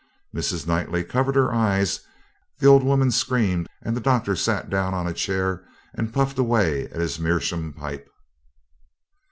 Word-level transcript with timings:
Mrs. 0.35 0.65
Knightley 0.65 1.03
covered 1.03 1.35
her 1.35 1.53
eyes, 1.53 1.99
the 2.57 2.65
old 2.65 2.81
woman 2.81 3.11
screamed, 3.11 3.67
and 3.83 3.95
the 3.95 4.01
doctor 4.01 4.35
sat 4.35 4.67
down 4.67 4.95
on 4.95 5.05
a 5.07 5.13
chair 5.13 5.63
and 5.93 6.11
puffed 6.11 6.39
away 6.39 6.85
at 6.85 6.99
his 6.99 7.19
meerschaum 7.19 7.71
pipe. 7.71 8.09